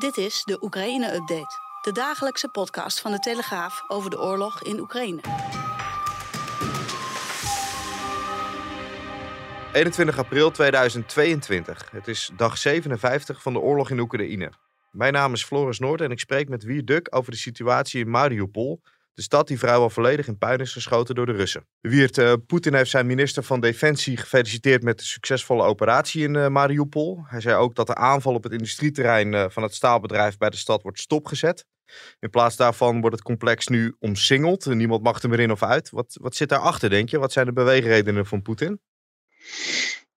Dit 0.00 0.16
is 0.16 0.42
de 0.44 0.58
Oekraïne-update, 0.62 1.58
de 1.82 1.92
dagelijkse 1.92 2.48
podcast 2.48 3.00
van 3.00 3.10
de 3.10 3.18
Telegraaf 3.18 3.84
over 3.88 4.10
de 4.10 4.20
oorlog 4.20 4.62
in 4.62 4.78
Oekraïne. 4.78 5.20
21 9.72 10.18
april 10.18 10.50
2022. 10.50 11.90
Het 11.90 12.08
is 12.08 12.30
dag 12.36 12.58
57 12.58 13.42
van 13.42 13.52
de 13.52 13.58
oorlog 13.58 13.90
in 13.90 13.98
Oekraïne. 13.98 14.52
Mijn 14.90 15.12
naam 15.12 15.32
is 15.32 15.44
Floris 15.44 15.78
Noord 15.78 16.00
en 16.00 16.10
ik 16.10 16.18
spreek 16.18 16.48
met 16.48 16.62
Wier 16.62 16.84
Duk 16.84 17.16
over 17.16 17.30
de 17.30 17.38
situatie 17.38 18.00
in 18.00 18.10
Mariupol, 18.10 18.82
de 19.14 19.22
stad 19.22 19.48
die 19.48 19.58
vrijwel 19.58 19.90
volledig 19.90 20.26
in 20.26 20.38
puin 20.38 20.58
is 20.58 20.72
geschoten 20.72 21.14
door 21.14 21.26
de 21.26 21.32
Russen. 21.32 21.66
Wiert, 21.80 22.18
uh, 22.18 22.32
Poetin 22.46 22.74
heeft 22.74 22.90
zijn 22.90 23.06
minister 23.06 23.42
van 23.42 23.60
Defensie 23.60 24.16
gefeliciteerd 24.16 24.82
met 24.82 24.98
de 24.98 25.04
succesvolle 25.04 25.62
operatie 25.62 26.22
in 26.22 26.34
uh, 26.34 26.48
Mariupol. 26.48 27.22
Hij 27.26 27.40
zei 27.40 27.56
ook 27.56 27.74
dat 27.74 27.86
de 27.86 27.94
aanval 27.94 28.34
op 28.34 28.42
het 28.42 28.52
industrieterrein 28.52 29.32
uh, 29.32 29.44
van 29.48 29.62
het 29.62 29.74
staalbedrijf 29.74 30.36
bij 30.36 30.50
de 30.50 30.56
stad 30.56 30.82
wordt 30.82 30.98
stopgezet. 30.98 31.64
In 32.20 32.30
plaats 32.30 32.56
daarvan 32.56 33.00
wordt 33.00 33.16
het 33.16 33.24
complex 33.24 33.68
nu 33.68 33.96
omsingeld. 33.98 34.66
Niemand 34.66 35.02
mag 35.02 35.22
er 35.22 35.28
meer 35.28 35.40
in 35.40 35.52
of 35.52 35.62
uit. 35.62 35.90
Wat, 35.90 36.16
wat 36.20 36.36
zit 36.36 36.48
daarachter, 36.48 36.90
denk 36.90 37.08
je? 37.08 37.18
Wat 37.18 37.32
zijn 37.32 37.46
de 37.46 37.52
beweegredenen 37.52 38.26
van 38.26 38.42
Poetin? 38.42 38.80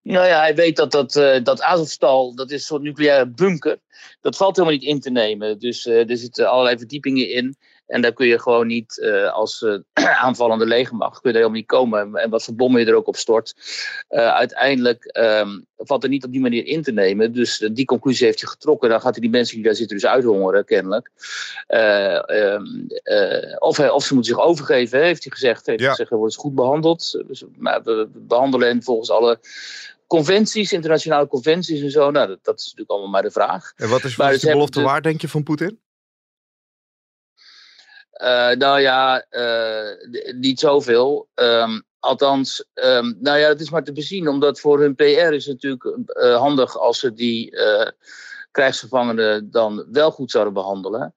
Nou 0.01 0.27
ja, 0.27 0.39
hij 0.39 0.55
weet 0.55 0.75
dat 0.75 0.91
dat, 0.91 1.11
dat 1.43 1.61
Azovstal, 1.61 2.35
dat 2.35 2.51
is 2.51 2.59
een 2.59 2.65
soort 2.65 2.81
nucleaire 2.81 3.29
bunker. 3.29 3.77
Dat 4.21 4.37
valt 4.37 4.55
helemaal 4.55 4.77
niet 4.77 4.87
in 4.87 4.99
te 4.99 5.09
nemen. 5.09 5.59
Dus 5.59 5.85
er 5.85 6.17
zitten 6.17 6.49
allerlei 6.49 6.77
verdiepingen 6.77 7.29
in. 7.29 7.55
En 7.87 8.01
daar 8.01 8.13
kun 8.13 8.27
je 8.27 8.39
gewoon 8.39 8.67
niet 8.67 8.97
uh, 9.01 9.33
als 9.33 9.65
aanvallende 10.25 10.65
legermacht 10.65 11.21
kun 11.21 11.31
je 11.31 11.37
helemaal 11.37 11.57
niet 11.57 11.67
komen. 11.67 12.15
En 12.15 12.29
wat 12.29 12.43
voor 12.43 12.55
bommen 12.55 12.81
je 12.81 12.87
er 12.87 12.95
ook 12.95 13.07
op 13.07 13.15
stort. 13.15 13.53
uiteindelijk 14.09 15.17
um, 15.17 15.65
valt 15.77 16.03
er 16.03 16.09
niet 16.09 16.23
op 16.23 16.31
die 16.31 16.41
manier 16.41 16.65
in 16.65 16.81
te 16.81 16.91
nemen. 16.91 17.33
Dus 17.33 17.69
die 17.71 17.85
conclusie 17.85 18.25
heeft 18.25 18.41
hij 18.41 18.49
getrokken. 18.49 18.89
Dan 18.89 19.01
gaat 19.01 19.11
hij 19.11 19.21
die 19.21 19.29
mensen 19.29 19.55
die 19.55 19.65
daar 19.65 19.75
zitten 19.75 19.97
dus 19.97 20.05
uithongeren, 20.05 20.65
kennelijk. 20.65 21.09
Um, 21.67 22.87
of, 23.59 23.77
hij, 23.77 23.89
of 23.89 24.03
ze 24.03 24.13
moeten 24.13 24.33
zich 24.33 24.43
overgeven, 24.43 25.01
heeft 25.01 25.23
hij 25.23 25.31
gezegd. 25.31 25.65
Heeft 25.65 25.79
ja. 25.79 25.89
gezegd, 25.89 26.09
we 26.09 26.15
worden 26.15 26.37
goed 26.37 26.55
behandeld. 26.55 27.23
Dus, 27.27 27.43
maar 27.57 27.83
we 27.83 28.09
behandelen 28.13 28.67
hen 28.67 28.83
volgens 28.83 29.09
alle 29.09 29.39
conventies, 30.07 30.71
internationale 30.71 31.27
conventies 31.27 31.81
en 31.81 31.91
zo. 31.91 32.11
Nou, 32.11 32.27
dat, 32.27 32.39
dat, 32.41 32.59
is 32.59 32.63
natuurlijk 32.63 32.89
allemaal 32.89 33.09
maar 33.09 33.21
de 33.21 33.31
vraag. 33.31 33.73
En 33.75 33.89
wat 33.89 34.03
is, 34.03 34.15
wat 34.15 34.31
is 34.31 34.41
de 34.41 34.51
belofte 34.51 34.79
de... 34.79 34.85
waard, 34.85 35.03
denk 35.03 35.21
je, 35.21 35.29
van 35.29 35.43
Poetin? 35.43 35.79
Uh, 38.21 38.51
nou 38.51 38.79
ja, 38.79 39.25
uh, 39.31 40.33
niet 40.35 40.59
zoveel. 40.59 41.27
Um, 41.35 41.83
althans, 41.99 42.65
um, 42.73 43.17
nou 43.19 43.37
ja, 43.37 43.47
het 43.47 43.61
is 43.61 43.69
maar 43.69 43.83
te 43.83 43.91
bezien, 43.91 44.27
omdat 44.27 44.59
voor 44.59 44.79
hun 44.79 44.95
PR 44.95 45.03
is 45.03 45.45
het 45.45 45.63
natuurlijk 45.63 46.07
uh, 46.07 46.37
handig 46.37 46.77
als 46.77 46.99
ze 46.99 47.13
die 47.13 47.53
krijgsgevangenen 48.51 49.51
dan 49.51 49.85
wel 49.91 50.11
goed 50.11 50.31
zouden 50.31 50.53
behandelen. 50.53 51.15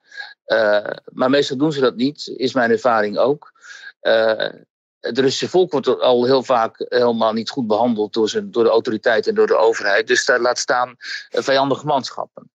maar 1.13 1.31
meestal 1.31 1.57
doen 1.57 1.73
ze 1.73 1.81
dat 1.81 1.97
niet, 1.97 2.33
is 2.37 2.55
mijn 2.55 2.71
ervaring 2.71 3.19
ook 3.19 3.53
het 5.07 5.19
Russische 5.19 5.49
volk 5.49 5.73
wordt 5.73 6.01
al 6.01 6.25
heel 6.25 6.43
vaak 6.43 6.85
helemaal 6.89 7.33
niet 7.33 7.51
goed 7.51 7.67
behandeld 7.67 8.13
door, 8.13 8.29
zijn, 8.29 8.51
door 8.51 8.65
de 8.65 8.71
autoriteit 8.71 9.27
en 9.27 9.35
door 9.35 9.47
de 9.47 9.57
overheid. 9.57 10.07
Dus 10.07 10.25
daar 10.25 10.41
laat 10.41 10.59
staan 10.59 10.97
vijandige 11.31 11.87
manschappen. 11.87 12.51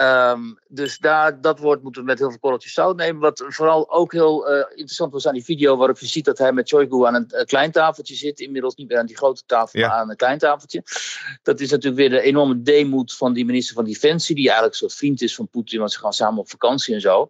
Um, 0.00 0.58
dus 0.68 0.98
daar, 0.98 1.40
dat 1.40 1.58
woord 1.58 1.82
moeten 1.82 2.00
we 2.02 2.06
met 2.06 2.18
heel 2.18 2.30
veel 2.30 2.38
korreltjes 2.38 2.72
zout 2.72 2.96
nemen. 2.96 3.20
Wat 3.20 3.44
vooral 3.48 3.90
ook 3.90 4.12
heel 4.12 4.50
uh, 4.50 4.58
interessant 4.68 5.12
was 5.12 5.26
aan 5.26 5.34
die 5.34 5.44
video, 5.44 5.76
waarop 5.76 5.98
je 5.98 6.06
ziet 6.06 6.24
dat 6.24 6.38
hij 6.38 6.52
met 6.52 6.68
Shoigu 6.68 7.06
aan 7.06 7.14
een, 7.14 7.26
een 7.28 7.46
klein 7.46 7.70
tafeltje 7.70 8.14
zit. 8.14 8.40
Inmiddels 8.40 8.74
niet 8.74 8.88
meer 8.88 8.98
aan 8.98 9.06
die 9.06 9.16
grote 9.16 9.42
tafel, 9.46 9.80
ja. 9.80 9.88
maar 9.88 9.96
aan 9.96 10.10
een 10.10 10.16
klein 10.16 10.38
tafeltje. 10.38 10.82
Dat 11.42 11.60
is 11.60 11.70
natuurlijk 11.70 11.96
weer 11.96 12.10
de 12.10 12.20
enorme 12.20 12.62
deemoed 12.62 13.14
van 13.14 13.32
die 13.32 13.44
minister 13.44 13.74
van 13.74 13.84
Defensie, 13.84 14.34
die 14.34 14.46
eigenlijk 14.46 14.76
soort 14.76 14.94
vriend 14.94 15.22
is 15.22 15.34
van 15.34 15.48
Poetin, 15.48 15.78
want 15.78 15.92
ze 15.92 15.98
gaan 15.98 16.12
samen 16.12 16.38
op 16.38 16.50
vakantie 16.50 16.94
en 16.94 17.00
zo. 17.00 17.26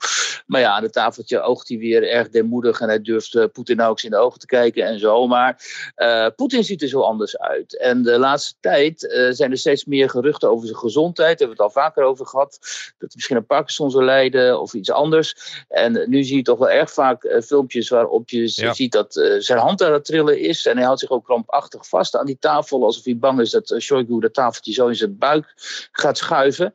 Maar 0.47 0.61
ja, 0.61 0.73
aan 0.73 0.83
het 0.83 0.93
tafeltje 0.93 1.41
oogt 1.41 1.69
hij 1.69 1.79
weer 1.79 2.09
erg 2.09 2.29
deemoedig 2.29 2.81
en 2.81 2.89
hij 2.89 3.03
durft 3.03 3.35
uh, 3.35 3.45
Poetin 3.53 3.77
nauwelijks 3.77 4.05
in 4.05 4.11
de 4.11 4.25
ogen 4.25 4.41
te 4.41 4.47
kijken 4.53 4.85
en 4.85 4.99
zo. 4.99 5.27
Maar 5.27 5.63
uh, 5.97 6.27
Poetin 6.37 6.65
ziet 6.65 6.83
er 6.83 6.89
zo 6.89 7.01
anders 7.01 7.39
uit. 7.39 7.79
En 7.79 8.03
de 8.03 8.19
laatste 8.19 8.55
tijd 8.61 9.03
uh, 9.03 9.31
zijn 9.31 9.51
er 9.51 9.59
steeds 9.59 9.85
meer 9.85 10.11
geruchten 10.11 10.51
over 10.51 10.67
zijn 10.67 10.79
gezondheid. 10.79 11.39
Daar 11.39 11.49
hebben 11.49 11.57
we 11.57 11.63
het 11.63 11.75
al 11.75 11.83
vaker 11.83 12.03
over 12.05 12.27
gehad. 12.27 12.59
Dat 12.61 12.99
hij 12.99 13.11
misschien 13.15 13.37
een 13.37 13.47
Parkinson 13.47 13.91
zou 13.91 14.05
lijden 14.05 14.61
of 14.61 14.75
iets 14.75 14.91
anders. 14.91 15.37
En 15.69 16.05
nu 16.07 16.25
zie 16.25 16.37
je 16.37 16.43
toch 16.43 16.59
wel 16.59 16.71
erg 16.71 16.93
vaak 16.93 17.25
uh, 17.25 17.41
filmpjes 17.41 17.89
waarop 17.89 18.31
je 18.31 18.53
ja. 18.55 18.75
ziet 18.75 18.93
dat 18.93 19.37
zijn 19.39 19.59
hand 19.59 19.83
aan 19.83 19.93
het 19.93 20.05
trillen 20.05 20.41
is. 20.41 20.67
En 20.67 20.77
hij 20.77 20.85
houdt 20.85 21.01
zich 21.01 21.11
ook 21.11 21.25
krampachtig 21.25 21.89
vast 21.89 22.17
aan 22.17 22.27
die 22.27 22.39
tafel. 22.39 22.85
Alsof 22.85 23.05
hij 23.05 23.17
bang 23.17 23.41
is 23.41 23.51
dat 23.51 23.75
Shoigu 23.79 24.21
dat 24.21 24.35
tafeltje 24.35 24.73
zo 24.73 24.89
in 24.89 24.95
zijn 24.95 25.19
buik 25.19 25.53
gaat 25.93 26.19
schuiven. 26.19 26.73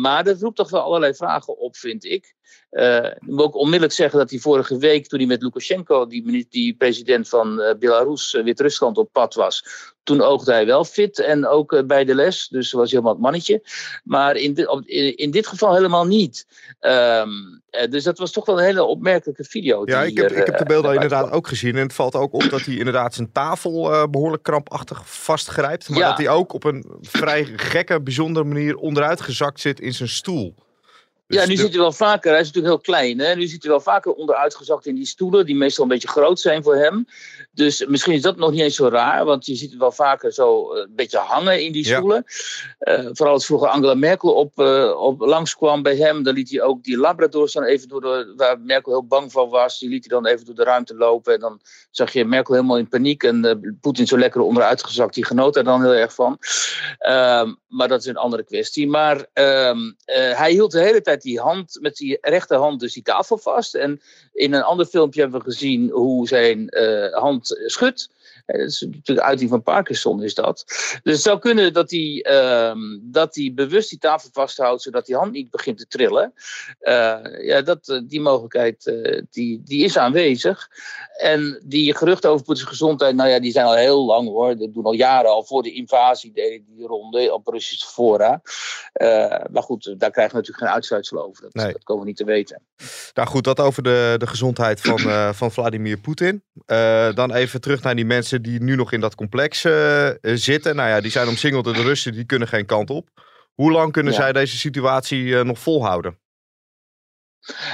maar 0.00 0.24
dat 0.24 0.40
roept 0.40 0.56
toch 0.56 0.70
wel 0.70 0.82
allerlei 0.82 1.14
vragen 1.14 1.58
op, 1.58 1.76
vind 1.76 2.04
ik. 2.04 2.34
Uh, 2.72 3.04
ik 3.04 3.20
moet 3.20 3.40
ook 3.40 3.54
onmiddellijk 3.54 3.92
zeggen 3.92 4.18
dat 4.18 4.30
hij 4.30 4.38
vorige 4.38 4.78
week, 4.78 5.06
toen 5.06 5.18
hij 5.18 5.28
met 5.28 5.42
Lukashenko, 5.42 6.06
die, 6.06 6.46
die 6.50 6.74
president 6.74 7.28
van 7.28 7.60
uh, 7.60 7.74
Belarus, 7.78 8.34
uh, 8.34 8.44
Wit-Rusland, 8.44 8.98
op 8.98 9.12
pad 9.12 9.34
was, 9.34 9.64
toen 10.02 10.20
oogde 10.20 10.52
hij 10.52 10.66
wel 10.66 10.84
fit 10.84 11.18
en 11.18 11.46
ook 11.46 11.86
bij 11.86 12.04
de 12.04 12.14
les. 12.14 12.48
Dus 12.48 12.72
was 12.72 12.90
helemaal 12.90 13.12
het 13.12 13.20
mannetje. 13.20 13.62
Maar 14.04 14.36
in, 14.36 14.54
di 14.54 14.64
op, 14.64 14.86
in, 14.86 15.16
in, 15.16 15.30
dit 15.30 15.46
geval 15.46 15.74
helemaal 15.74 16.06
niet. 16.06 16.46
Um, 16.80 17.62
dus 17.90 18.04
dat 18.04 18.18
was 18.18 18.32
toch 18.32 18.46
wel 18.46 18.58
een 18.58 18.64
hele 18.64 18.84
opmerkelijke 18.84 19.44
video. 19.44 19.82
Ja, 19.84 20.02
ik 20.02 20.16
heb, 20.16 20.28
hier, 20.28 20.38
ik 20.38 20.46
heb 20.46 20.58
de 20.58 20.64
beelden 20.64 20.94
inderdaad 20.94 21.30
ook 21.30 21.48
gezien. 21.48 21.76
En 21.76 21.82
het 21.82 21.94
valt 21.94 22.14
ook 22.14 22.32
op 22.32 22.50
dat 22.50 22.60
hij 22.60 22.74
inderdaad 22.74 23.14
zijn 23.14 23.32
tafel 23.32 24.08
behoorlijk 24.10 24.42
krampachtig 24.42 25.02
vastgrijpt. 25.04 25.88
Maar 25.88 25.98
ja. 25.98 26.08
dat 26.08 26.18
hij 26.18 26.28
ook 26.28 26.52
op 26.52 26.64
een 26.64 26.84
vrij 27.00 27.44
gekke, 27.56 28.00
bijzondere 28.00 28.46
manier 28.46 28.76
onderuit 28.76 29.20
gezakt 29.20 29.60
zit 29.60 29.80
in 29.80 29.94
zijn 29.94 30.08
stoel. 30.08 30.54
Dus 31.32 31.40
ja, 31.40 31.48
nu 31.48 31.54
de... 31.54 31.60
ziet 31.60 31.74
u 31.74 31.78
wel 31.78 31.92
vaker, 31.92 32.30
hij 32.30 32.40
is 32.40 32.46
natuurlijk 32.46 32.74
heel 32.74 32.82
klein, 32.82 33.18
hè? 33.18 33.34
nu 33.34 33.46
ziet 33.46 33.64
u 33.64 33.68
wel 33.68 33.80
vaker 33.80 34.12
onderuitgezakt 34.12 34.86
in 34.86 34.94
die 34.94 35.06
stoelen, 35.06 35.46
die 35.46 35.56
meestal 35.56 35.84
een 35.84 35.90
beetje 35.90 36.08
groot 36.08 36.40
zijn 36.40 36.62
voor 36.62 36.76
hem. 36.76 37.06
Dus 37.52 37.86
misschien 37.86 38.12
is 38.12 38.22
dat 38.22 38.36
nog 38.36 38.50
niet 38.50 38.60
eens 38.60 38.76
zo 38.76 38.88
raar, 38.88 39.24
want 39.24 39.46
je 39.46 39.54
ziet 39.54 39.70
het 39.70 39.78
wel 39.78 39.92
vaker 39.92 40.32
zo 40.32 40.74
een 40.74 40.92
beetje 40.94 41.18
hangen 41.18 41.64
in 41.64 41.72
die 41.72 41.84
stoelen. 41.84 42.24
Ja. 42.78 42.98
Uh, 42.98 43.08
vooral 43.12 43.34
als 43.34 43.46
vroeger 43.46 43.68
Angela 43.68 43.94
Merkel 43.94 44.32
op, 44.32 44.60
uh, 44.60 45.00
op 45.00 45.20
langskwam 45.20 45.82
bij 45.82 45.96
hem, 45.96 46.22
dan 46.22 46.34
liet 46.34 46.50
hij 46.50 46.62
ook 46.62 46.84
die 46.84 46.98
Labradors 46.98 47.52
dan 47.52 47.64
even 47.64 47.88
door 47.88 48.00
de, 48.00 48.32
waar 48.36 48.60
Merkel 48.60 48.92
heel 48.92 49.06
bang 49.06 49.32
van 49.32 49.48
was, 49.48 49.78
die 49.78 49.88
liet 49.88 50.10
hij 50.10 50.20
dan 50.20 50.32
even 50.32 50.46
door 50.46 50.54
de 50.54 50.64
ruimte 50.64 50.94
lopen. 50.94 51.34
En 51.34 51.40
dan 51.40 51.60
zag 51.90 52.12
je 52.12 52.24
Merkel 52.24 52.54
helemaal 52.54 52.78
in 52.78 52.88
paniek 52.88 53.22
en 53.22 53.44
uh, 53.44 53.72
Poetin 53.80 54.06
zo 54.06 54.18
lekker 54.18 54.40
onderuitgezakt, 54.40 55.14
die 55.14 55.24
genoot 55.24 55.56
er 55.56 55.64
dan 55.64 55.82
heel 55.82 55.94
erg 55.94 56.14
van. 56.14 56.38
Ehm, 56.98 57.54
maar 57.68 57.88
dat 57.88 58.00
is 58.00 58.06
een 58.06 58.16
andere 58.16 58.44
kwestie. 58.44 58.88
Maar 58.88 59.26
ehm, 59.32 59.78
hij 60.34 60.50
hield 60.50 60.72
de 60.72 60.80
hele 60.80 61.00
tijd 61.00 61.21
die 61.22 61.40
hand, 61.40 61.78
met 61.80 61.96
die 61.96 62.18
rechterhand 62.20 62.80
dus 62.80 62.92
die 62.92 63.02
tafel 63.02 63.38
vast. 63.38 63.74
En 63.74 64.00
in 64.32 64.52
een 64.52 64.62
ander 64.62 64.86
filmpje 64.86 65.20
hebben 65.20 65.38
we 65.38 65.50
gezien 65.50 65.90
hoe 65.90 66.28
zijn 66.28 66.78
uh, 66.78 67.12
hand 67.12 67.62
schudt. 67.66 68.10
Dat 68.58 68.68
is 68.68 68.80
natuurlijk 68.80 69.26
uiting 69.26 69.50
van 69.50 69.62
Parkinson 69.62 70.22
is 70.22 70.34
dat. 70.34 70.64
Dus 71.02 71.12
het 71.12 71.22
zou 71.22 71.38
kunnen 71.38 71.72
dat 71.72 71.90
hij, 71.90 72.26
um, 72.70 73.00
dat 73.02 73.34
hij 73.34 73.52
bewust 73.54 73.90
die 73.90 73.98
tafel 73.98 74.28
vasthoudt, 74.32 74.82
zodat 74.82 75.06
die 75.06 75.16
hand 75.16 75.32
niet 75.32 75.50
begint 75.50 75.78
te 75.78 75.86
trillen. 75.86 76.32
Uh, 76.80 77.18
ja, 77.46 77.62
dat, 77.62 78.02
die 78.06 78.20
mogelijkheid 78.20 78.86
uh, 78.86 79.22
die, 79.30 79.62
die 79.64 79.84
is 79.84 79.96
aanwezig. 79.96 80.68
En 81.18 81.62
die 81.64 81.96
geruchten 81.96 82.30
over 82.30 82.44
Poetins 82.44 82.68
gezondheid, 82.68 83.14
nou 83.14 83.28
ja, 83.28 83.40
die 83.40 83.52
zijn 83.52 83.66
al 83.66 83.74
heel 83.74 84.04
lang 84.04 84.28
hoor. 84.28 84.56
Dat 84.56 84.74
doen 84.74 84.84
al 84.84 84.92
jaren, 84.92 85.30
al 85.30 85.44
voor 85.44 85.62
de 85.62 85.72
invasie 85.72 86.32
deden 86.32 86.64
die 86.76 86.86
ronde 86.86 87.32
op 87.34 87.46
Russische 87.46 87.86
fora. 87.86 88.42
Maar 89.50 89.62
goed, 89.62 89.94
daar 89.98 90.10
krijgen 90.10 90.34
we 90.34 90.38
natuurlijk 90.38 90.58
geen 90.58 90.74
uitsluitsel 90.74 91.24
over. 91.24 91.42
Dat, 91.42 91.54
nee. 91.54 91.72
dat 91.72 91.84
komen 91.84 92.02
we 92.02 92.08
niet 92.08 92.16
te 92.16 92.24
weten. 92.24 92.62
Nou 93.14 93.28
goed, 93.28 93.44
dat 93.44 93.60
over 93.60 93.82
de, 93.82 94.14
de 94.18 94.26
gezondheid 94.26 94.80
van, 94.80 95.34
van 95.34 95.52
Vladimir 95.52 95.98
Poetin. 95.98 96.42
Dan 97.14 97.34
even 97.34 97.60
terug 97.60 97.82
naar 97.82 97.96
die 97.96 98.04
mensen 98.04 98.41
die 98.42 98.62
nu 98.62 98.76
nog 98.76 98.92
in 98.92 99.00
dat 99.00 99.14
complex 99.14 99.64
uh, 99.64 100.08
zitten. 100.22 100.76
Nou 100.76 100.88
ja, 100.88 101.00
die 101.00 101.10
zijn 101.10 101.28
omsingeld 101.28 101.64
door 101.64 101.74
de 101.74 101.82
Russen, 101.82 102.12
die 102.12 102.24
kunnen 102.24 102.48
geen 102.48 102.66
kant 102.66 102.90
op. 102.90 103.08
Hoe 103.54 103.72
lang 103.72 103.92
kunnen 103.92 104.12
ja. 104.12 104.18
zij 104.18 104.32
deze 104.32 104.56
situatie 104.56 105.44
nog 105.44 105.58
volhouden? 105.58 106.18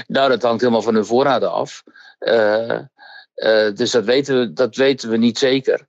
Nou, 0.07 0.29
dat 0.29 0.43
hangt 0.43 0.61
helemaal 0.61 0.83
van 0.83 0.95
hun 0.95 1.05
voorraden 1.05 1.53
af. 1.53 1.83
Uh, 2.19 2.81
dus 3.75 3.91
dat 3.91 4.05
weten, 4.05 4.39
we, 4.39 4.53
dat 4.53 4.77
weten 4.77 5.11
we 5.11 5.17
niet 5.17 5.39
zeker. 5.39 5.87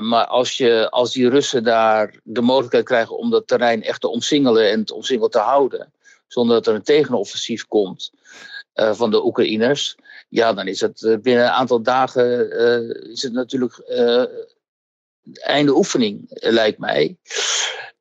Maar 0.00 0.26
als, 0.26 0.56
je, 0.56 0.90
als 0.90 1.12
die 1.12 1.28
Russen 1.28 1.64
daar 1.64 2.14
de 2.22 2.40
mogelijkheid 2.40 2.84
krijgen 2.84 3.16
om 3.16 3.30
dat 3.30 3.46
terrein 3.46 3.82
echt 3.82 4.00
te 4.00 4.08
omsingelen 4.08 4.70
en 4.70 4.80
het 4.80 4.90
omsingeld 4.90 5.32
te 5.32 5.38
houden, 5.38 5.92
zonder 6.26 6.56
dat 6.56 6.66
er 6.66 6.74
een 6.74 6.82
tegenoffensief 6.82 7.66
komt 7.66 8.10
van 8.74 9.10
de 9.10 9.24
Oekraïners, 9.24 9.96
ja, 10.30 10.52
dan 10.52 10.66
is 10.66 10.80
het 10.80 11.18
binnen 11.22 11.44
een 11.44 11.50
aantal 11.50 11.82
dagen 11.82 12.50
is 13.10 13.22
het 13.22 13.32
natuurlijk 13.32 13.82
einde 15.32 15.76
oefening, 15.76 16.26
lijkt 16.28 16.78
mij. 16.78 17.16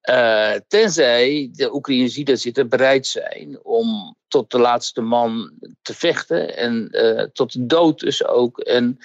Uh, 0.09 0.53
tenzij 0.67 1.49
de 1.53 1.73
Oekraïners 1.73 2.13
die 2.13 2.25
daar 2.25 2.37
zitten 2.37 2.69
bereid 2.69 3.07
zijn 3.07 3.59
om 3.63 4.15
tot 4.27 4.51
de 4.51 4.59
laatste 4.59 5.01
man 5.01 5.51
te 5.81 5.93
vechten. 5.93 6.57
En 6.57 6.87
uh, 6.91 7.23
tot 7.23 7.53
de 7.53 7.65
dood 7.65 7.99
dus 7.99 8.25
ook. 8.25 8.59
En 8.59 8.97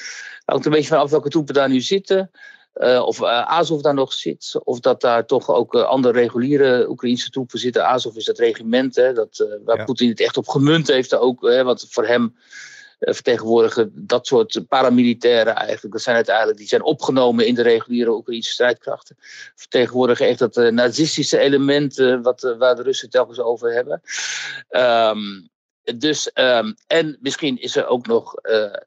hangt 0.45 0.65
een 0.65 0.73
beetje 0.73 0.89
vanaf 0.89 1.11
welke 1.11 1.29
troepen 1.29 1.55
daar 1.55 1.69
nu 1.69 1.81
zitten. 1.81 2.31
of 3.05 3.23
Azov 3.23 3.81
daar 3.81 3.95
nog 3.95 4.13
zit, 4.13 4.61
of 4.65 4.81
dat 4.81 5.01
daar 5.01 5.27
toch 5.27 5.49
ook 5.49 5.75
andere 5.75 6.15
reguliere 6.21 6.89
Oekraïnse 6.89 7.31
troepen 7.31 7.59
zitten. 7.59 7.87
Azov 7.87 8.17
is 8.17 8.25
dat 8.25 8.39
regiment 8.39 8.97
hè, 8.97 9.13
dat, 9.13 9.47
waar 9.65 9.85
Poetin 9.85 10.09
het 10.09 10.21
echt 10.21 10.37
op 10.37 10.49
gemunt 10.49 10.89
heeft 10.89 11.15
ook, 11.15 11.43
hè, 11.43 11.65
want 11.65 11.87
voor 11.89 12.07
hem 12.07 12.35
vertegenwoordigen 13.13 13.93
dat 13.95 14.27
soort 14.27 14.65
paramilitairen 14.69 15.55
eigenlijk. 15.55 15.95
Dat 15.95 16.03
zijn 16.03 16.17
uiteindelijk, 16.17 16.59
die 16.59 16.69
zijn 16.69 16.83
opgenomen 16.83 17.47
in 17.47 17.55
de 17.55 17.63
reguliere 17.63 18.11
Oekraïnse 18.11 18.51
strijdkrachten. 18.51 19.17
Vertegenwoordigen 19.55 20.27
echt 20.27 20.39
dat 20.39 20.71
nazistische 20.73 21.39
element 21.39 21.97
wat, 22.23 22.55
waar 22.59 22.77
de 22.77 22.83
Russen 22.83 23.11
telkens 23.11 23.41
over 23.41 23.73
hebben. 23.73 24.01
Um, 24.71 25.53
dus, 25.97 26.31
um, 26.35 26.75
en 26.87 27.19
misschien 27.21 27.61
is 27.61 27.77
er 27.77 27.87
ook 27.87 28.07
nog 28.07 28.35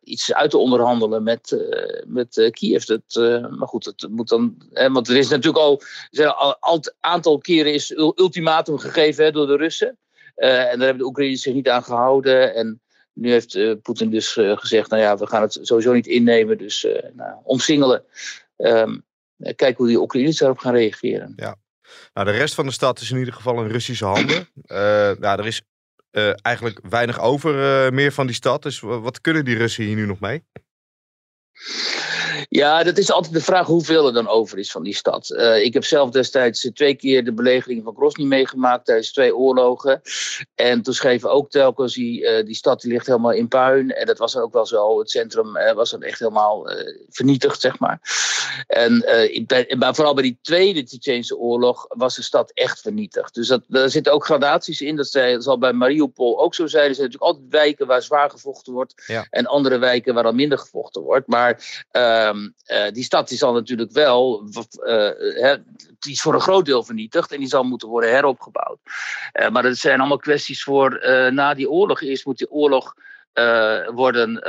iets 0.03 0.33
uit 0.33 0.49
te 0.49 0.57
onderhandelen 0.57 1.23
met, 1.23 1.67
met 2.05 2.49
Kiev. 2.51 2.83
Dat, 2.83 3.15
maar 3.49 3.67
goed, 3.67 3.83
dat 3.83 4.09
moet 4.09 4.29
dan. 4.29 4.55
Hè, 4.73 4.91
want 4.91 5.07
er 5.07 5.17
is 5.17 5.29
natuurlijk 5.29 5.63
al. 5.63 5.81
een 6.11 6.33
al, 6.59 6.83
aantal 6.99 7.37
keren 7.37 7.73
is 7.73 7.91
ultimatum 7.97 8.77
gegeven 8.77 9.25
hè, 9.25 9.31
door 9.31 9.47
de 9.47 9.55
Russen. 9.55 9.97
en 10.35 10.47
daar 10.49 10.87
hebben 10.87 10.97
de 10.97 11.05
Oekraïners 11.05 11.41
zich 11.41 11.53
niet 11.53 11.69
aan 11.69 11.83
gehouden. 11.83 12.55
En 12.55 12.81
nu 13.17 13.31
heeft 13.31 13.81
Poetin 13.81 14.09
dus 14.09 14.31
gezegd: 14.33 14.89
nou 14.89 15.01
ja, 15.01 15.17
we 15.17 15.27
gaan 15.27 15.41
het 15.41 15.59
sowieso 15.61 15.93
niet 15.93 16.07
innemen. 16.07 16.57
Dus 16.57 16.87
nou, 17.13 17.35
omsingelen. 17.43 18.03
Um, 18.57 19.05
kijken 19.37 19.75
hoe 19.77 19.87
die 19.87 19.99
Oekraïners 19.99 20.37
daarop 20.37 20.57
gaan 20.57 20.73
reageren. 20.73 21.33
Ja. 21.35 21.55
Nou, 22.13 22.27
de 22.27 22.37
rest 22.37 22.53
van 22.53 22.65
de 22.65 22.71
stad 22.71 22.99
is 22.99 23.11
in 23.11 23.17
ieder 23.17 23.33
geval 23.33 23.63
in 23.63 23.71
Russische 23.71 24.05
handen. 24.05 24.49
nou, 25.23 25.39
er 25.39 25.47
is 25.47 25.61
uh, 26.11 26.33
eigenlijk 26.41 26.79
weinig 26.89 27.19
over 27.19 27.85
uh, 27.85 27.91
meer 27.91 28.11
van 28.11 28.25
die 28.25 28.35
stad. 28.35 28.63
Dus 28.63 28.79
wat 28.79 29.21
kunnen 29.21 29.45
die 29.45 29.57
Russen 29.57 29.83
hier 29.83 29.95
nu 29.95 30.05
nog 30.05 30.19
mee? 30.19 30.43
Ja, 32.49 32.83
dat 32.83 32.97
is 32.97 33.11
altijd 33.11 33.33
de 33.33 33.41
vraag 33.41 33.67
hoeveel 33.67 34.07
er 34.07 34.13
dan 34.13 34.27
over 34.27 34.57
is 34.57 34.71
van 34.71 34.83
die 34.83 34.95
stad. 34.95 35.29
Uh, 35.29 35.63
ik 35.63 35.73
heb 35.73 35.83
zelf 35.83 36.09
destijds 36.09 36.69
twee 36.73 36.95
keer 36.95 37.25
de 37.25 37.33
belegering 37.33 37.83
van 37.83 37.95
Grozny 37.95 38.25
meegemaakt 38.25 38.85
tijdens 38.85 39.11
twee 39.11 39.35
oorlogen. 39.35 40.01
En 40.55 40.81
toen 40.81 40.93
schreven 40.93 41.31
ook 41.31 41.49
telkens, 41.49 41.93
die, 41.93 42.21
uh, 42.21 42.45
die 42.45 42.55
stad 42.55 42.81
die 42.81 42.91
ligt 42.91 43.05
helemaal 43.05 43.31
in 43.31 43.47
puin. 43.47 43.91
En 43.91 44.05
dat 44.05 44.17
was 44.17 44.33
dan 44.33 44.41
ook 44.41 44.53
wel 44.53 44.65
zo, 44.65 44.99
het 44.99 45.09
centrum 45.09 45.57
uh, 45.57 45.71
was 45.71 45.91
dan 45.91 46.03
echt 46.03 46.19
helemaal 46.19 46.69
vernietigd, 47.09 47.61
zeg 47.61 47.79
maar. 47.79 47.99
En 48.67 49.05
maar 49.77 49.95
vooral 49.95 50.13
bij 50.13 50.23
die 50.23 50.39
tweede 50.41 50.83
Tsjetsjeense 50.83 51.37
oorlog 51.37 51.85
was 51.87 52.15
de 52.15 52.21
stad 52.21 52.51
echt 52.53 52.81
vernietigd. 52.81 53.33
Dus 53.33 53.47
dat, 53.47 53.63
daar 53.67 53.89
zitten 53.89 54.13
ook 54.13 54.25
gradaties 54.25 54.81
in. 54.81 54.95
Dat, 54.95 55.07
zal 55.37 55.57
bij 55.57 55.73
Mariupol 55.73 56.39
ook 56.39 56.55
zo 56.55 56.67
zijn. 56.67 56.89
Er 56.89 56.95
zijn 56.95 57.07
natuurlijk 57.07 57.33
altijd 57.33 57.51
wijken 57.51 57.87
waar 57.87 58.01
zwaar 58.01 58.29
gevochten 58.29 58.73
wordt. 58.73 59.03
Ja. 59.07 59.27
En 59.29 59.45
andere 59.45 59.77
wijken 59.77 60.13
waar 60.13 60.23
dan 60.23 60.35
minder 60.35 60.57
gevochten 60.57 61.01
wordt. 61.01 61.27
Maar... 61.27 61.85
Ehm, 62.37 62.85
uh, 62.85 62.91
die 62.91 63.03
stad 63.03 63.27
die 63.27 63.37
zal 63.37 63.53
natuurlijk 63.53 63.91
wel, 63.91 64.49
uh, 64.83 65.53
die 65.99 66.11
is 66.11 66.21
voor 66.21 66.33
een 66.33 66.41
groot 66.41 66.65
deel 66.65 66.83
vernietigd 66.83 67.31
en 67.31 67.39
die 67.39 67.47
zal 67.47 67.63
moeten 67.63 67.87
worden 67.87 68.09
heropgebouwd. 68.09 68.79
Uh, 69.33 69.49
maar 69.49 69.63
dat 69.63 69.77
zijn 69.77 69.99
allemaal 69.99 70.17
kwesties 70.17 70.63
voor 70.63 70.99
na 71.31 71.53
die 71.53 71.69
oorlog. 71.69 72.01
Eerst 72.01 72.25
moet 72.25 72.37
die 72.37 72.51
oorlog 72.51 72.93
worden 73.93 74.41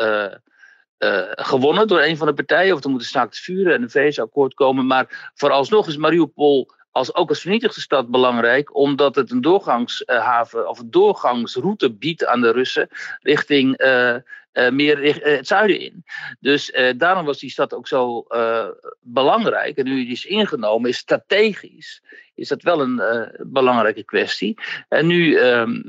gewonnen 1.31 1.87
door 1.87 2.03
een 2.03 2.17
van 2.17 2.27
de 2.27 2.35
partijen, 2.35 2.75
of 2.75 2.85
er 2.85 2.91
moet 2.91 3.01
een 3.01 3.07
staakt 3.07 3.39
vuren 3.39 3.75
en 3.75 3.83
een 3.83 3.91
vredesakkoord 3.91 4.55
komen. 4.55 4.87
Maar 4.87 5.33
vooralsnog 5.35 5.89
is 5.89 5.97
Mariupol 5.97 6.71
als, 6.91 7.15
ook 7.15 7.29
als 7.29 7.41
vernietigde 7.41 7.81
stad 7.81 8.11
belangrijk, 8.11 8.77
omdat 8.77 9.15
het 9.15 9.31
een 9.31 9.41
doorgangshaven 9.41 10.69
of 10.69 10.79
een 10.79 10.91
doorgangsroute 10.91 11.93
biedt 11.93 12.25
aan 12.25 12.41
de 12.41 12.51
Russen 12.51 12.89
richting 13.21 13.77
meer 14.71 15.05
uh, 15.05 15.37
het 15.37 15.47
zuiden 15.47 15.81
in. 15.81 16.05
Dus 16.41 16.73
daarom 16.97 17.25
was 17.25 17.39
die 17.39 17.51
stad 17.51 17.75
ook 17.75 17.89
zo 17.89 18.27
belangrijk. 19.01 19.77
En 19.77 19.85
nu 19.85 19.95
die 19.95 20.13
is 20.13 20.25
ingenomen, 20.25 20.91
is 20.91 20.97
strategisch 20.97 22.03
is 22.35 22.49
dat 22.49 22.63
wel 22.63 22.81
een 22.81 23.31
belangrijke 23.39 24.05
kwestie. 24.05 24.59
En 24.89 25.07
nu 25.07 25.35
ehm, 25.35 25.81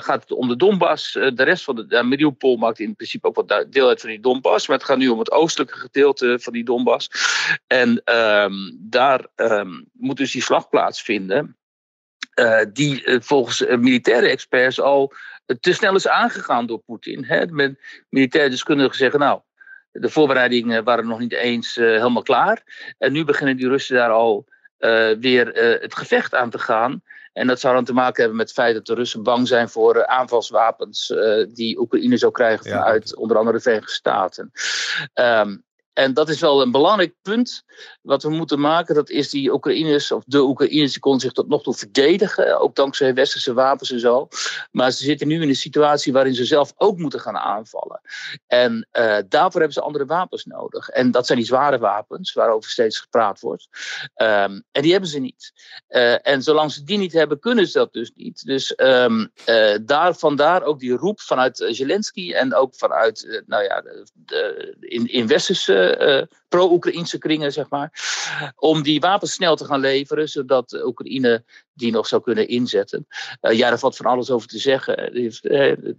gaat 0.00 0.22
het 0.22 0.32
om 0.32 0.48
de 0.48 0.56
Donbass. 0.56 1.12
de 1.12 1.42
rest 1.42 1.64
van 1.64 1.76
de. 1.76 1.84
Ja, 1.88 2.02
Mariupol 2.02 2.56
maakt 2.56 2.78
in 2.78 2.96
principe 2.96 3.26
ook 3.26 3.34
wat 3.34 3.66
deel 3.70 3.88
uit 3.88 4.00
van 4.00 4.10
die 4.10 4.20
Donbass. 4.20 4.68
Maar 4.68 4.76
het 4.76 4.86
gaat 4.86 4.98
nu 4.98 5.08
om 5.08 5.18
het 5.18 5.30
oostelijke 5.30 5.78
gedeelte 5.78 6.38
van 6.40 6.52
die 6.52 6.64
Donbass. 6.64 7.10
En 7.66 8.02
um, 8.14 8.76
daar 8.80 9.26
um, 9.36 9.88
moet 9.92 10.16
dus 10.16 10.32
die 10.32 10.42
slag 10.42 10.68
plaatsvinden. 10.68 11.56
Uh, 12.34 12.60
die 12.72 13.04
uh, 13.04 13.20
volgens 13.20 13.60
uh, 13.60 13.76
militaire 13.76 14.28
experts 14.28 14.80
al 14.80 15.12
te 15.60 15.72
snel 15.72 15.94
is 15.94 16.08
aangegaan 16.08 16.66
door 16.66 16.78
Poetin. 16.78 17.24
Hè? 17.24 17.46
Met 17.46 17.80
militaire 18.08 18.50
deskundigen 18.50 18.96
zeggen, 18.96 19.20
nou, 19.20 19.40
de 19.90 20.08
voorbereidingen 20.08 20.84
waren 20.84 21.06
nog 21.06 21.18
niet 21.18 21.32
eens 21.32 21.74
helemaal 21.74 22.22
klaar. 22.22 22.62
En 22.98 23.12
nu 23.12 23.24
beginnen 23.24 23.56
die 23.56 23.68
Russen 23.68 23.96
daar 23.96 24.10
al 24.10 24.46
weer 25.20 25.46
het 25.80 25.94
gevecht 25.94 26.34
aan 26.34 26.50
te 26.50 26.58
gaan. 26.58 27.02
En 27.32 27.46
dat 27.46 27.60
zou 27.60 27.74
dan 27.74 27.84
te 27.84 27.92
maken 27.92 28.20
hebben 28.20 28.36
met 28.36 28.46
het 28.46 28.56
feit 28.56 28.74
dat 28.74 28.86
de 28.86 28.94
Russen 28.94 29.22
bang 29.22 29.48
zijn 29.48 29.68
voor 29.68 30.06
aanvalswapens 30.06 31.14
die 31.48 31.78
Oekraïne 31.78 32.16
zou 32.16 32.32
krijgen 32.32 32.70
vanuit 32.70 33.16
onder 33.16 33.36
andere 33.36 33.56
de 33.56 33.62
Verenigde 33.62 33.92
Staten. 33.92 34.50
Um, 35.14 35.66
en 35.98 36.14
dat 36.14 36.28
is 36.28 36.40
wel 36.40 36.62
een 36.62 36.70
belangrijk 36.70 37.14
punt 37.22 37.64
wat 38.02 38.22
we 38.22 38.30
moeten 38.30 38.60
maken. 38.60 38.94
Dat 38.94 39.10
is 39.10 39.30
die 39.30 39.52
Oekraïners, 39.52 40.12
of 40.12 40.22
de 40.26 40.40
Oekraïners, 40.40 40.92
die 40.92 41.00
konden 41.00 41.20
zich 41.20 41.32
tot 41.32 41.48
nog 41.48 41.62
toe 41.62 41.74
verdedigen. 41.74 42.60
Ook 42.60 42.74
dankzij 42.74 43.14
westerse 43.14 43.52
wapens 43.52 43.90
en 43.90 44.00
zo. 44.00 44.28
Maar 44.70 44.90
ze 44.90 45.04
zitten 45.04 45.28
nu 45.28 45.42
in 45.42 45.48
een 45.48 45.54
situatie 45.54 46.12
waarin 46.12 46.34
ze 46.34 46.44
zelf 46.44 46.72
ook 46.76 46.98
moeten 46.98 47.20
gaan 47.20 47.36
aanvallen. 47.36 48.00
En 48.46 48.88
uh, 48.92 49.18
daarvoor 49.28 49.60
hebben 49.60 49.72
ze 49.72 49.80
andere 49.80 50.06
wapens 50.06 50.44
nodig. 50.44 50.88
En 50.88 51.10
dat 51.10 51.26
zijn 51.26 51.38
die 51.38 51.46
zware 51.46 51.78
wapens, 51.78 52.32
waarover 52.32 52.70
steeds 52.70 52.98
gepraat 52.98 53.40
wordt. 53.40 53.68
Um, 54.16 54.64
en 54.72 54.82
die 54.82 54.90
hebben 54.92 55.10
ze 55.10 55.18
niet. 55.18 55.52
Uh, 55.88 56.26
en 56.26 56.42
zolang 56.42 56.72
ze 56.72 56.84
die 56.84 56.98
niet 56.98 57.12
hebben, 57.12 57.38
kunnen 57.38 57.66
ze 57.66 57.78
dat 57.78 57.92
dus 57.92 58.12
niet. 58.14 58.44
Dus 58.44 58.72
uh, 58.76 59.24
daar, 59.82 60.14
vandaar 60.14 60.62
ook 60.62 60.78
die 60.78 60.96
roep 60.96 61.20
vanuit 61.20 61.64
Zelensky 61.68 62.32
en 62.32 62.54
ook 62.54 62.74
vanuit, 62.74 63.42
nou 63.46 63.62
ja, 63.62 63.80
de, 63.80 64.06
de, 64.12 64.76
in, 64.80 65.06
in 65.06 65.26
westerse 65.26 65.87
pro-Oekraïnse 66.48 67.18
kringen, 67.18 67.52
zeg 67.52 67.68
maar. 67.68 67.92
Om 68.56 68.82
die 68.82 69.00
wapens 69.00 69.32
snel 69.32 69.56
te 69.56 69.64
gaan 69.64 69.80
leveren, 69.80 70.28
zodat 70.28 70.82
Oekraïne 70.84 71.44
die 71.72 71.92
nog 71.92 72.06
zou 72.06 72.22
kunnen 72.22 72.48
inzetten. 72.48 73.06
Uh, 73.40 73.56
ja, 73.56 73.68
daar 73.68 73.78
valt 73.78 73.96
van 73.96 74.06
alles 74.06 74.30
over 74.30 74.48
te 74.48 74.58
zeggen. 74.58 74.96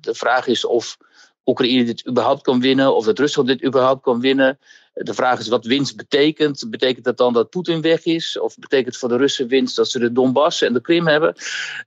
De 0.02 0.14
vraag 0.14 0.48
is 0.48 0.66
of 0.66 0.98
Oekraïne 1.46 1.84
dit 1.84 2.08
überhaupt 2.08 2.42
kan 2.42 2.62
winnen, 2.62 2.96
of 2.96 3.06
dat 3.06 3.20
Rusland 3.20 3.48
dit 3.48 3.64
überhaupt 3.64 4.02
kan 4.02 4.20
winnen. 4.20 4.60
De 5.04 5.14
vraag 5.14 5.40
is 5.40 5.48
wat 5.48 5.66
winst 5.66 5.96
betekent. 5.96 6.66
Betekent 6.70 7.06
dat 7.06 7.18
dan 7.18 7.34
dat 7.34 7.50
Poetin 7.50 7.82
weg 7.82 8.06
is? 8.06 8.40
Of 8.40 8.58
betekent 8.58 8.98
voor 8.98 9.10
de 9.10 9.18
Russen 9.18 9.48
winst 9.48 9.76
dat 9.76 9.90
ze 9.90 10.00
de 10.00 10.12
Donbass 10.12 10.62
en 10.62 10.74
de 10.74 10.82
Krim 10.82 11.08
hebben? 11.08 11.36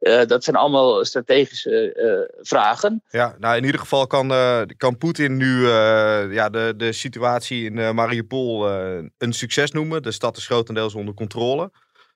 Uh, 0.01 0.25
dat 0.27 0.45
zijn 0.45 0.57
allemaal 0.57 1.05
strategische 1.05 1.95
uh, 1.97 2.43
vragen. 2.43 3.03
Ja, 3.11 3.37
nou 3.39 3.57
in 3.57 3.65
ieder 3.65 3.81
geval 3.81 4.07
kan, 4.07 4.31
uh, 4.31 4.63
kan 4.77 4.99
Poetin 4.99 5.37
nu 5.37 5.67
ja, 6.31 6.49
de, 6.49 6.75
de 6.77 6.93
situatie 6.93 7.65
in 7.65 7.95
Mariupol 7.95 8.69
een 9.19 9.33
succes 9.33 9.71
noemen. 9.71 10.03
De 10.03 10.13
stad 10.13 10.37
is 10.37 10.47
grotendeels 10.47 10.95
onder 10.95 11.15
controle. 11.15 11.71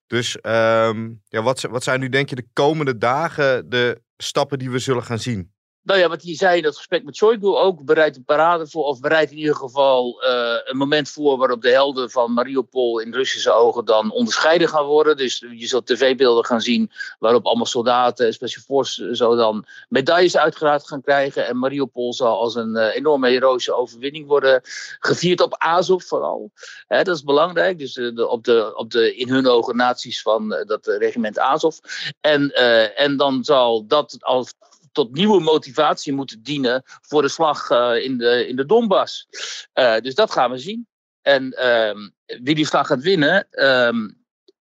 Dus 0.06 0.36
um, 0.42 1.22
ja, 1.28 1.42
wat, 1.42 1.60
wat 1.60 1.82
zijn 1.82 2.00
nu 2.00 2.08
denk 2.08 2.28
je 2.28 2.36
de 2.36 2.46
komende 2.52 2.98
dagen 2.98 3.68
de 3.70 4.00
stappen 4.16 4.58
die 4.58 4.70
we 4.70 4.78
zullen 4.78 5.02
gaan 5.02 5.18
zien? 5.18 5.54
Nou 5.86 6.00
ja, 6.00 6.08
wat 6.08 6.22
hij 6.22 6.34
zei 6.34 6.56
in 6.56 6.62
dat 6.62 6.76
gesprek 6.76 7.04
met 7.04 7.16
Shoigu 7.16 7.46
ook, 7.46 7.84
bereidt 7.84 8.16
een 8.16 8.24
parade 8.24 8.66
voor, 8.66 8.84
of 8.84 9.00
bereidt 9.00 9.30
in 9.30 9.38
ieder 9.38 9.54
geval 9.54 10.24
uh, 10.24 10.54
een 10.64 10.76
moment 10.76 11.08
voor 11.08 11.38
waarop 11.38 11.62
de 11.62 11.70
helden 11.70 12.10
van 12.10 12.32
Mariupol 12.32 12.98
in 12.98 13.14
Russische 13.14 13.52
ogen 13.52 13.84
dan 13.84 14.10
onderscheiden 14.10 14.68
gaan 14.68 14.84
worden. 14.84 15.16
Dus 15.16 15.44
je 15.56 15.66
zult 15.66 15.86
tv-beelden 15.86 16.44
gaan 16.44 16.60
zien 16.60 16.90
waarop 17.18 17.46
allemaal 17.46 17.66
soldaten 17.66 18.26
en 18.26 18.32
Special 18.32 18.62
Force 18.62 19.16
zo 19.16 19.36
dan 19.36 19.64
medailles 19.88 20.36
uitgeraad 20.36 20.86
gaan 20.86 21.02
krijgen. 21.02 21.46
En 21.46 21.58
Mariupol 21.58 22.12
zal 22.12 22.40
als 22.40 22.54
een 22.54 22.76
uh, 22.76 22.94
enorme 22.94 23.28
heroïsche 23.28 23.74
overwinning 23.74 24.26
worden 24.26 24.60
gevierd 24.98 25.40
op 25.40 25.54
Azov 25.58 26.04
vooral. 26.04 26.50
Hè, 26.86 27.02
dat 27.02 27.16
is 27.16 27.24
belangrijk, 27.24 27.78
dus 27.78 27.98
op, 28.16 28.44
de, 28.44 28.72
op 28.76 28.90
de 28.90 29.16
in 29.16 29.28
hun 29.28 29.46
ogen 29.46 29.76
naties 29.76 30.22
van 30.22 30.48
dat 30.66 30.86
regiment 30.86 31.38
Azov. 31.38 31.78
En, 32.20 32.50
en 32.96 33.16
dan 33.16 33.44
zal 33.44 33.86
dat 33.86 34.16
als 34.20 34.54
tot 34.96 35.12
nieuwe 35.12 35.40
motivatie 35.40 36.12
moeten 36.12 36.42
dienen 36.42 36.82
voor 36.84 37.22
de 37.22 37.28
slag 37.28 37.70
uh, 37.70 38.04
in, 38.04 38.18
de, 38.18 38.48
in 38.48 38.56
de 38.56 38.66
Donbass. 38.66 39.26
Uh, 39.74 39.98
dus 39.98 40.14
dat 40.14 40.30
gaan 40.32 40.50
we 40.50 40.58
zien. 40.58 40.86
En 41.22 41.42
uh, 41.58 42.38
wie 42.42 42.54
die 42.54 42.66
slag 42.66 42.86
gaat 42.86 43.02
winnen, 43.02 43.46
ehm, 43.50 44.08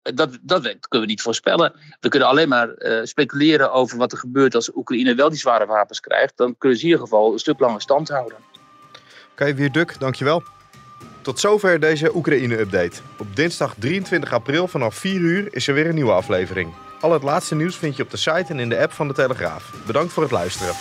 dat, 0.01 0.37
dat 0.41 0.61
kunnen 0.61 1.07
we 1.07 1.13
niet 1.13 1.21
voorspellen. 1.21 1.73
We 1.99 2.09
kunnen 2.09 2.27
alleen 2.27 2.49
maar 2.49 2.69
uh, 2.77 2.99
speculeren 3.03 3.71
over 3.71 3.97
wat 3.97 4.11
er 4.11 4.17
gebeurt 4.17 4.55
als 4.55 4.75
Oekraïne 4.75 5.15
wel 5.15 5.29
die 5.29 5.39
zware 5.39 5.65
wapens 5.65 5.99
krijgt. 5.99 6.37
Dan 6.37 6.57
kunnen 6.57 6.77
ze 6.77 6.83
in 6.83 6.91
ieder 6.91 7.05
geval 7.05 7.33
een 7.33 7.39
stuk 7.39 7.59
langer 7.59 7.81
stand 7.81 8.09
houden. 8.09 8.37
Oké, 8.37 9.31
okay, 9.31 9.55
weer 9.55 9.71
Duk, 9.71 9.99
dankjewel. 9.99 10.43
Tot 11.21 11.39
zover 11.39 11.79
deze 11.79 12.15
Oekraïne-update. 12.15 13.01
Op 13.17 13.35
dinsdag 13.35 13.75
23 13.79 14.33
april 14.33 14.67
vanaf 14.67 14.95
4 14.95 15.19
uur 15.19 15.53
is 15.53 15.67
er 15.67 15.73
weer 15.73 15.87
een 15.87 15.95
nieuwe 15.95 16.11
aflevering. 16.11 16.73
Al 17.05 17.11
het 17.11 17.23
laatste 17.23 17.55
nieuws 17.55 17.75
vind 17.75 17.95
je 17.95 18.03
op 18.03 18.11
de 18.11 18.17
site 18.17 18.45
en 18.47 18.59
in 18.59 18.69
de 18.69 18.79
app 18.79 18.91
van 18.91 19.07
de 19.07 19.13
Telegraaf. 19.13 19.73
Bedankt 19.85 20.13
voor 20.13 20.23
het 20.23 20.31
luisteren. 20.31 20.73